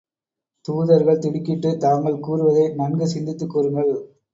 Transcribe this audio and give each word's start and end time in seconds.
தூதர்கள் 0.65 1.19
திடுக்கிட்டு, 1.19 1.77
தாங்கள் 1.77 2.19
கூறுவதை 2.19 2.67
நன்கு 2.73 3.07
சிந்தித்துக் 3.07 3.49
கூறுங்கள். 3.49 3.93